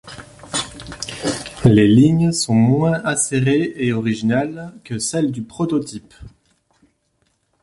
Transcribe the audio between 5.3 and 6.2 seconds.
du prototype.